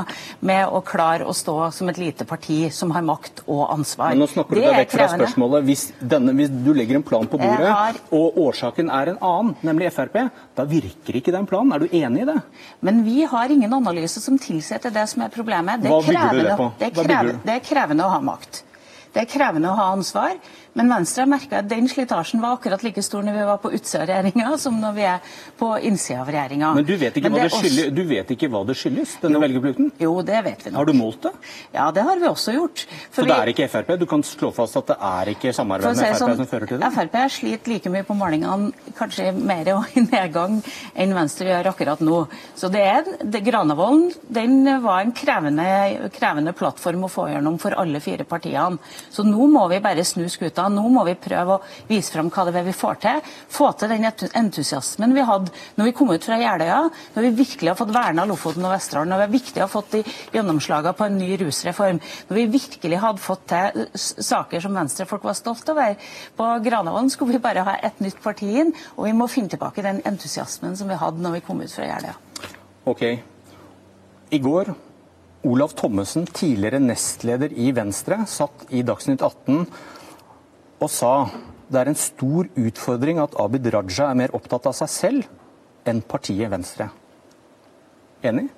med 0.50 0.65
å 0.65 0.81
klare 0.85 1.27
å 1.29 1.35
stå 1.38 1.55
som 1.75 1.91
et 1.91 2.00
lite 2.01 2.25
parti 2.25 2.63
som 2.73 2.93
har 2.95 3.05
makt 3.05 3.43
og 3.45 3.67
ansvar. 3.75 4.15
Men 4.15 4.23
nå 4.23 4.29
snakker 4.31 4.57
du 4.57 4.63
deg 4.63 4.79
vekk 4.79 4.95
fra 4.95 5.09
spørsmålet. 5.13 5.67
Hvis, 5.69 5.85
denne, 6.01 6.33
hvis, 6.39 6.50
du 6.65 6.71
legger 6.73 6.97
en 6.97 7.05
plan 7.05 7.29
på 7.29 7.38
bordet, 7.41 7.69
har... 7.69 8.01
og 8.17 8.41
årsaken 8.47 8.89
er 8.97 9.13
en 9.13 9.21
annen, 9.29 9.53
nemlig 9.67 9.93
Frp, 9.93 10.17
da 10.57 10.65
virker 10.65 11.21
ikke 11.21 11.35
den 11.35 11.45
planen. 11.50 11.75
Er 11.77 11.85
du 11.85 11.95
enig 12.01 12.25
i 12.25 12.27
det? 12.31 12.39
Men 12.81 13.05
vi 13.05 13.21
har 13.29 13.53
ingen 13.53 13.77
analyse 13.77 14.23
som 14.23 14.41
tilsier 14.41 14.81
det 14.81 15.05
som 15.11 15.21
er 15.21 15.29
problemet. 15.33 15.85
Det 15.85 15.93
bygger 15.93 16.33
du 16.33 16.43
det? 16.50 16.57
Det 16.81 16.89
er, 16.89 16.97
krevende, 16.97 17.39
det 17.45 17.57
er 17.59 17.65
krevende 17.65 18.09
å 18.09 18.13
ha 18.15 18.21
makt. 18.25 18.63
Det 19.11 19.25
er 19.25 19.27
krevende 19.27 19.67
å 19.67 19.75
ha 19.75 19.89
ansvar, 19.91 20.38
men 20.77 20.87
Venstre 20.91 21.25
har 21.25 21.29
merka 21.31 21.59
at 21.59 21.67
den 21.67 21.89
slitasjen 21.91 22.41
var 22.43 22.55
akkurat 22.55 22.83
like 22.85 23.01
stor 23.03 23.25
når 23.25 23.35
vi 23.35 23.45
var 23.49 23.57
på 23.59 23.71
utsida 23.75 24.05
av 24.05 24.09
regjeringa, 24.09 24.51
som 24.61 24.77
når 24.79 24.93
vi 24.95 25.05
er 25.09 25.33
på 25.59 25.71
innsida 25.89 26.21
av 26.23 26.31
regjeringa. 26.31 26.69
Men 26.77 26.87
du 26.87 26.93
vet, 26.95 27.17
ikke, 27.19 27.31
hva 27.33 27.41
det 27.43 27.51
skyldes, 27.55 27.89
du 27.97 28.03
vet 28.07 28.31
ikke 28.35 28.49
hva 28.53 28.61
det 28.67 28.77
skyldes, 28.79 29.17
denne 29.23 29.41
velgerflukten? 29.43 29.91
Jo, 29.99 30.13
det 30.25 30.39
vet 30.47 30.63
vi 30.63 30.71
nok. 30.71 30.79
Har 30.79 30.87
du 30.87 30.93
målt 30.95 31.27
det? 31.27 31.33
Ja, 31.75 31.89
det 31.95 32.05
har 32.07 32.21
vi 32.21 32.29
også 32.29 32.55
gjort. 32.55 32.85
Så 33.11 33.25
det 33.27 33.35
er 33.35 33.51
ikke 33.51 33.67
Frp? 33.71 33.91
Du 33.99 34.07
kan 34.09 34.23
slå 34.25 34.53
fast 34.55 34.79
at 34.79 34.93
det 34.93 34.97
er 35.11 35.33
ikke 35.33 35.53
samarbeid 35.55 35.91
med 35.91 36.05
Frp 36.05 36.21
sånn, 36.21 36.37
som 36.39 36.49
fører 36.53 36.71
til 36.71 36.79
det? 36.79 36.91
Frp 36.95 37.19
sliter 37.35 37.73
like 37.73 37.91
mye 37.91 38.07
på 38.07 38.17
målingene, 38.21 38.71
kanskje 38.95 39.27
mer 39.35 39.73
og 39.75 39.91
i 39.99 40.05
nedgang, 40.07 40.61
enn 40.95 41.17
Venstre 41.17 41.51
gjør 41.51 41.71
akkurat 41.73 42.05
nå. 42.05 42.21
Så 42.55 42.71
det 42.71 42.85
er, 42.87 43.11
det, 43.21 43.43
Granavolden 43.43 44.07
den 44.31 44.63
var 44.83 45.03
en 45.03 45.11
krevende, 45.15 45.67
krevende 46.15 46.55
plattform 46.55 47.07
å 47.07 47.11
få 47.11 47.27
gjennom 47.33 47.59
for 47.59 47.75
alle 47.75 47.99
fire 48.03 48.23
partiene. 48.27 48.79
Så 49.11 49.27
nå 49.27 49.51
må 49.51 49.67
vi 49.71 49.83
bare 49.83 50.07
snu 50.07 50.27
skuta. 50.31 50.61
Nå 50.70 50.84
må 50.94 51.06
vi 51.08 51.15
prøve 51.20 51.56
å 51.56 51.62
vise 51.88 52.13
fram 52.13 52.30
hva 52.34 52.46
det 52.48 52.60
er 52.60 52.68
vi 52.68 52.75
får 52.75 53.00
til. 53.06 53.22
Få 53.51 53.72
til 53.80 53.94
den 53.94 54.06
entusiasmen 54.06 55.15
vi 55.15 55.25
hadde 55.25 55.53
når 55.77 55.89
vi 55.89 55.96
kom 55.98 56.12
ut 56.12 56.27
fra 56.27 56.38
Jeløya, 56.41 56.82
når 57.15 57.27
vi 57.27 57.32
virkelig 57.41 57.72
har 57.72 57.80
fått 57.80 57.94
verna 57.96 58.25
Lofoten 58.30 58.68
og 58.68 58.75
Vesterålen, 58.75 59.13
når 59.13 59.25
vi 59.25 59.39
virkelig 59.39 59.63
har 59.63 59.72
fått 59.72 59.96
de 59.96 60.03
gjennomslagene 60.36 60.98
på 60.98 61.08
en 61.08 61.18
ny 61.22 61.32
rusreform, 61.41 62.01
når 62.30 62.39
vi 62.39 62.46
virkelig 62.58 63.01
hadde 63.06 63.25
fått 63.25 63.48
til 63.51 63.88
saker 63.96 64.63
som 64.63 64.77
venstrefolk 64.77 65.25
var 65.30 65.38
stolt 65.39 65.74
over. 65.74 65.98
På 66.38 66.51
Granavolden 66.63 67.12
skulle 67.13 67.38
vi 67.38 67.44
bare 67.44 67.65
ha 67.68 67.77
et 67.82 68.00
nytt 68.03 68.22
parti 68.24 68.51
inn, 68.63 68.75
og 68.98 69.08
vi 69.08 69.15
må 69.18 69.30
finne 69.32 69.51
tilbake 69.51 69.86
den 69.86 70.03
entusiasmen 70.08 70.77
som 70.80 70.91
vi 70.91 71.00
hadde 71.00 71.24
når 71.24 71.39
vi 71.39 71.44
kom 71.48 71.62
ut 71.63 71.74
fra 71.74 71.89
Jeløya. 71.89 72.15
Ok. 72.89 73.03
I 74.32 74.39
går 74.39 74.74
Olav 75.44 75.74
Thommessen, 75.74 76.27
tidligere 76.30 76.80
nestleder 76.80 77.53
i 77.58 77.72
Venstre, 77.74 78.20
satt 78.30 78.68
i 78.70 78.84
Dagsnytt 78.86 79.24
18 79.25 79.65
og 80.81 80.89
sa 80.89 81.13
det 81.71 81.79
er 81.79 81.91
en 81.91 82.00
stor 82.00 82.50
utfordring 82.59 83.21
at 83.23 83.38
Abid 83.39 83.69
Raja 83.71 84.09
er 84.09 84.17
mer 84.19 84.33
opptatt 84.35 84.67
av 84.67 84.75
seg 84.75 84.91
selv 84.91 85.88
enn 85.88 86.01
partiet 86.03 86.51
Venstre. 86.51 86.89
Enig? 88.27 88.50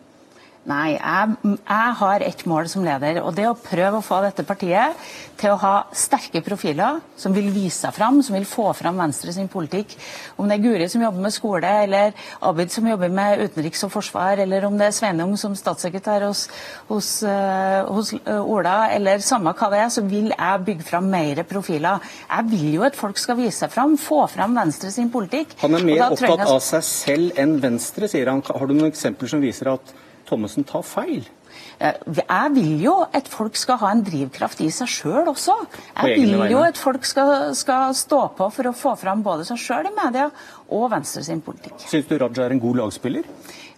Nei, 0.64 0.94
jeg, 0.96 1.56
jeg, 1.60 1.96
har 2.00 2.24
ett 2.24 2.42
mål 2.48 2.70
som 2.72 2.86
leder, 2.86 3.18
og 3.20 3.34
det 3.36 3.44
er 3.44 3.50
å 3.52 3.60
prøve 3.60 3.98
å 4.00 4.04
få 4.06 4.22
dette 4.24 4.46
partiet 4.48 4.96
til 5.36 5.52
å 5.52 5.58
ha 5.60 5.72
sterke 5.92 6.40
profiler 6.46 7.02
som 7.20 7.34
vil 7.36 7.50
vise 7.52 7.82
seg 7.82 7.92
fram, 7.98 8.22
som 8.24 8.38
vil 8.38 8.46
få 8.48 8.70
fram 8.78 9.02
Venstre 9.02 9.34
sin 9.36 9.50
politikk. 9.52 9.92
Om 10.40 10.48
det 10.48 10.56
er 10.56 10.64
Guri 10.64 10.88
som 10.88 11.04
jobber 11.04 11.26
med 11.26 11.36
skole, 11.36 11.72
eller 11.84 12.16
Abid 12.48 12.72
som 12.72 12.88
jobber 12.88 13.12
med 13.12 13.44
utenriks 13.44 13.84
og 13.84 13.92
forsvar, 13.98 14.40
eller 14.46 14.64
om 14.70 14.78
det 14.80 14.88
er 14.88 14.96
Sveinung 14.96 15.34
som 15.42 15.58
statssekretær 15.60 16.24
hos, 16.30 16.46
hos, 16.88 17.12
uh, 17.28 17.84
hos 17.90 18.14
uh, 18.22 18.40
Ola, 18.40 18.78
eller 18.96 19.20
samme 19.26 19.52
hva 19.60 19.72
det 19.74 19.84
er, 19.84 19.92
så 19.92 20.06
vil 20.08 20.32
jeg 20.32 20.64
bygge 20.70 20.88
fram 20.94 21.12
mer 21.12 21.44
profiler. 21.50 22.08
Jeg 22.30 22.50
vil 22.54 22.72
jo 22.78 22.88
at 22.88 22.96
folk 22.96 23.20
skal 23.20 23.42
vise 23.42 23.66
seg 23.66 23.76
fram, 23.76 24.00
få 24.00 24.22
fram 24.32 24.56
Venstre 24.62 24.96
sin 24.96 25.12
politikk. 25.12 25.58
Han 25.66 25.76
er 25.76 25.86
mer 25.92 26.08
opptatt 26.08 26.38
jeg... 26.38 26.48
av 26.48 26.64
seg 26.64 26.88
selv 26.88 27.44
enn 27.44 27.60
Venstre, 27.68 28.08
sier 28.08 28.32
han. 28.32 28.40
Har 28.48 28.72
du 28.72 28.78
noen 28.78 28.94
eksempler 28.94 29.36
som 29.36 29.44
viser 29.44 29.74
at 29.76 29.96
Thommessen 30.34 30.66
tar 30.66 30.82
feil? 30.88 31.30
Eh, 31.78 31.98
jeg 32.18 32.54
vil 32.56 32.82
jo 32.82 32.94
at 33.06 33.28
folk 33.30 33.58
skal 33.60 33.80
ha 33.84 33.92
en 33.94 34.04
drivkraft 34.06 34.64
i 34.66 34.70
seg 34.74 34.90
sjøl 34.90 35.30
også. 35.30 35.56
Jeg 36.00 36.24
vil 36.24 36.48
jo 36.52 36.62
at 36.66 36.80
folk 36.80 37.06
skal, 37.06 37.52
skal, 37.58 37.94
stå 37.98 38.24
på 38.38 38.50
for 38.56 38.70
å 38.70 38.76
få 38.78 38.96
fram 39.00 39.22
både 39.26 39.46
seg 39.48 39.62
sjøl 39.62 39.92
i 39.92 39.96
media 39.98 40.30
og 40.74 40.88
Venstre 40.94 41.26
sin 41.26 41.44
politikk. 41.46 41.78
Syns 41.86 42.10
du 42.10 42.18
Raja 42.18 42.48
er 42.48 42.56
en 42.56 42.64
god 42.64 42.82
lagspiller? 42.82 43.30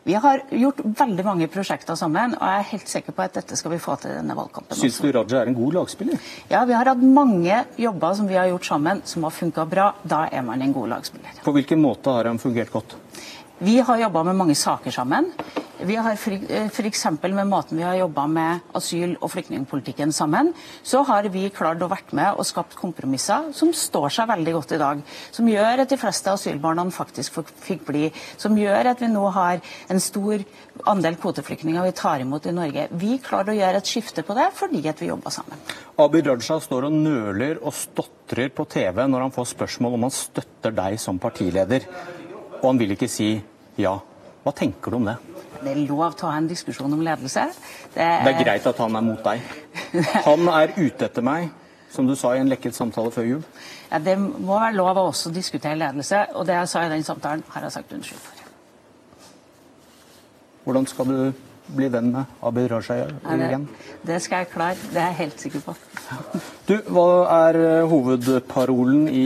Vi 0.05 0.13
har 0.21 0.43
gjort 0.53 0.83
veldig 0.85 1.23
mange 1.25 1.47
prosjekter 1.49 1.97
sammen, 1.97 2.35
og 2.37 2.45
jeg 2.45 2.61
er 2.61 2.67
helt 2.69 2.91
sikker 2.91 3.15
på 3.17 3.23
at 3.23 3.39
dette 3.39 3.57
skal 3.57 3.73
vi 3.73 3.79
få 3.81 3.95
til 3.97 4.11
i 4.13 4.19
denne 4.19 4.35
valgkampen. 4.37 4.77
Syns 4.77 4.99
du 5.01 5.07
Raja 5.09 5.41
er 5.41 5.49
en 5.49 5.57
god 5.57 5.79
lagspiller? 5.79 6.27
Ja, 6.51 6.61
vi 6.69 6.77
har 6.77 6.91
hatt 6.91 7.01
mange 7.01 7.63
jobber 7.81 8.13
som 8.15 8.29
vi 8.29 8.37
har 8.37 8.51
gjort 8.51 8.69
sammen 8.69 9.01
som 9.09 9.25
har 9.25 9.33
funka 9.33 9.65
bra. 9.67 9.89
Da 10.05 10.27
er 10.29 10.45
man 10.45 10.61
en 10.61 10.77
god 10.77 10.93
lagspiller. 10.93 11.41
På 11.43 11.55
hvilken 11.57 11.81
måte 11.81 12.13
har 12.13 12.29
han 12.29 12.39
fungert 12.39 12.69
godt? 12.71 12.95
Vi 13.65 13.79
har 13.79 13.97
jobba 13.97 14.23
med 14.29 14.37
mange 14.37 14.55
saker 14.55 14.93
sammen. 14.93 15.31
Vi 15.79 15.95
har 15.95 16.15
F.eks. 16.15 17.05
med 17.21 17.47
måten 17.47 17.77
vi 17.77 17.83
har 17.83 17.95
jobba 17.95 18.27
med 18.27 18.59
asyl- 18.73 19.17
og 19.19 19.31
flyktningpolitikken 19.33 20.13
sammen, 20.15 20.53
så 20.83 21.01
har 21.03 21.27
vi 21.33 21.49
klart 21.51 21.83
å 21.83 21.89
vært 21.91 22.13
med 22.15 22.39
og 22.39 22.47
skapt 22.47 22.77
kompromisser 22.79 23.51
som 23.53 23.73
står 23.75 24.07
seg 24.15 24.29
veldig 24.29 24.53
godt 24.55 24.71
i 24.71 24.79
dag. 24.79 25.01
Som 25.35 25.49
gjør 25.51 25.83
at 25.83 25.91
de 25.91 25.99
fleste 25.99 26.31
asylbarna 26.31 26.85
faktisk 26.95 27.41
fikk 27.65 27.83
bli. 27.89 28.07
Som 28.37 28.55
gjør 28.57 28.91
at 28.93 29.03
vi 29.03 29.11
nå 29.11 29.25
har 29.35 29.59
en 29.91 29.99
stor 29.99 30.45
andel 30.87 31.19
kvoteflyktninger 31.19 31.89
vi 31.89 31.95
tar 31.99 32.23
imot 32.23 32.47
i 32.47 32.55
Norge. 32.55 32.87
Vi 32.95 33.19
klarer 33.19 33.51
å 33.51 33.59
gjøre 33.59 33.83
et 33.83 33.91
skifte 33.91 34.23
på 34.23 34.37
det 34.37 34.47
fordi 34.55 34.85
at 34.87 35.03
vi 35.03 35.11
jobba 35.11 35.33
sammen. 35.33 35.59
Abid 35.99 36.31
Raja 36.31 36.59
står 36.63 36.87
og 36.87 36.95
nøler 36.95 37.59
og 37.59 37.75
stotrer 37.75 38.51
på 38.55 38.67
TV 38.71 39.03
når 39.11 39.27
han 39.27 39.35
får 39.35 39.51
spørsmål 39.51 39.99
om 39.99 40.07
han 40.07 40.15
støtter 40.23 40.75
deg 40.75 40.99
som 41.03 41.19
partileder. 41.19 41.87
Og 42.61 42.69
han 42.71 42.79
vil 42.79 42.95
ikke 42.95 43.11
si 43.11 43.33
ja. 43.75 43.97
Hva 44.45 44.53
tenker 44.53 44.93
du 44.93 45.01
om 45.01 45.07
det? 45.09 45.15
Det 45.65 45.73
er 45.73 45.79
lov 45.89 46.13
til 46.13 46.27
å 46.27 46.31
ha 46.31 46.37
en 46.37 46.47
diskusjon 46.49 46.93
om 46.93 47.01
ledelse. 47.01 47.47
Det 47.95 48.03
er, 48.03 48.19
det 48.21 48.33
er 48.35 48.43
greit 48.43 48.65
at 48.69 48.81
han 48.83 48.97
er 48.99 49.05
mot 49.05 49.23
deg. 49.25 49.41
Han 50.27 50.49
er 50.53 50.75
ute 50.77 51.07
etter 51.07 51.25
meg, 51.25 51.47
som 51.89 52.05
du 52.05 52.13
sa 52.19 52.35
i 52.35 52.41
en 52.43 52.51
lekket 52.51 52.77
samtale 52.77 53.09
før 53.15 53.25
jul. 53.25 53.41
Ja, 53.89 53.97
Det 54.03 54.13
må 54.19 54.59
være 54.59 54.75
lov 54.77 54.99
å 55.01 55.07
også 55.09 55.31
diskutere 55.33 55.77
ledelse, 55.79 56.21
og 56.35 56.45
det 56.45 56.59
jeg 56.59 56.69
sa 56.69 56.83
i 56.85 56.91
den 56.91 57.05
samtalen, 57.07 57.41
har 57.55 57.65
jeg 57.65 57.75
sagt 57.79 57.95
unnskyld 57.97 58.21
for. 58.21 58.43
Hvordan 60.65 60.87
skal 60.89 61.09
du 61.09 61.17
bli 61.75 61.89
venn 61.93 62.11
med 62.13 62.37
Abid 62.45 62.69
Raja 62.69 63.07
igjen? 63.33 63.65
Det, 63.65 64.05
det 64.11 64.21
skal 64.21 64.43
jeg 64.43 64.51
klare, 64.53 64.77
det 64.93 65.01
er 65.01 65.11
jeg 65.13 65.19
helt 65.23 65.43
sikker 65.47 65.65
på. 65.65 65.75
Du, 66.69 66.75
Hva 66.93 67.09
er 67.49 67.59
hovedparolen 67.89 69.09
i 69.09 69.25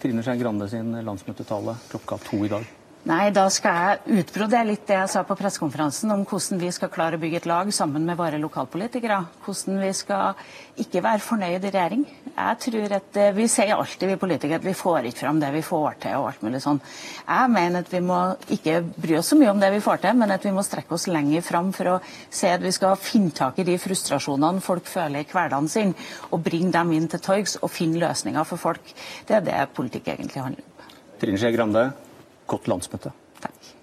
Trine 0.00 0.24
Skei 0.24 0.40
Grande 0.40 0.68
sin 0.72 0.92
landsmøtetale 1.04 1.76
klokka 1.90 2.20
to 2.24 2.44
i 2.44 2.52
dag? 2.52 2.64
Nei, 3.06 3.28
da 3.30 3.44
skal 3.54 3.76
jeg 3.78 4.22
utbrodere 4.24 4.66
litt 4.66 4.88
det 4.88 4.96
jeg 4.96 5.10
sa 5.12 5.20
på 5.22 5.36
pressekonferansen 5.38 6.10
om 6.10 6.24
hvordan 6.26 6.58
vi 6.58 6.72
skal 6.74 6.90
klare 6.90 7.14
å 7.14 7.20
bygge 7.22 7.38
et 7.38 7.44
lag 7.46 7.68
sammen 7.70 8.02
med 8.02 8.16
våre 8.18 8.40
lokalpolitikere. 8.42 9.20
Hvordan 9.44 9.76
vi 9.78 9.90
skal 9.94 10.40
ikke 10.82 11.04
være 11.04 11.22
fornøyd 11.22 11.68
i 11.68 11.70
regjering. 11.70 12.00
Jeg 12.32 12.56
tror 12.64 12.94
at 12.96 13.18
eh, 13.22 13.30
Vi 13.36 13.44
sier 13.46 13.76
alltid, 13.76 14.08
vi 14.10 14.16
politikere, 14.18 14.58
at 14.58 14.66
vi 14.66 14.74
får 14.74 15.06
ikke 15.06 15.20
fram 15.20 15.38
det 15.38 15.52
vi 15.54 15.62
får 15.62 16.00
til 16.02 16.16
og 16.18 16.26
alt 16.32 16.42
mulig 16.42 16.58
sånn. 16.64 16.80
Jeg 17.28 17.52
mener 17.52 17.86
at 17.86 17.92
vi 17.92 18.00
må 18.08 18.18
ikke 18.56 18.80
bry 18.96 19.20
oss 19.20 19.30
så 19.30 19.38
mye 19.38 19.52
om 19.52 19.62
det 19.62 19.70
vi 19.76 19.84
får 19.84 20.02
til, 20.02 20.18
men 20.18 20.34
at 20.34 20.48
vi 20.48 20.54
må 20.56 20.64
strekke 20.66 20.98
oss 20.98 21.06
lenger 21.06 21.44
fram 21.46 21.70
for 21.76 21.92
å 21.92 21.96
se 22.10 22.50
at 22.56 22.64
vi 22.64 22.72
skal 22.74 22.98
finne 22.98 23.30
tak 23.38 23.60
i 23.62 23.68
de 23.68 23.76
frustrasjonene 23.84 24.64
folk 24.64 24.90
føler 24.90 25.22
i 25.22 25.28
hverdagen 25.30 25.70
sin, 25.70 25.94
og 26.32 26.42
bringe 26.42 26.74
dem 26.74 26.90
inn 26.98 27.06
til 27.12 27.22
torgs 27.22 27.54
og 27.62 27.70
finne 27.70 28.02
løsninger 28.02 28.50
for 28.50 28.66
folk. 28.66 28.90
Det 29.30 29.38
er 29.38 29.46
det 29.46 29.62
politikk 29.78 30.10
egentlig 30.16 30.42
handler 30.42 30.66
om. 30.66 30.90
Trine 31.22 31.38
Skei 31.40 31.54
Grande, 31.54 31.86
Godt 32.46 32.68
landsmøte. 32.68 33.12
Takk. 33.42 33.75